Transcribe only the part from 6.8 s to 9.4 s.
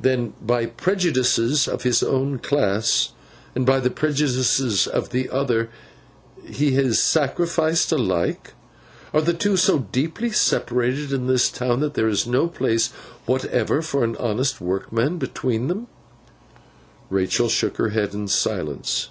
sacrificed alike? Are the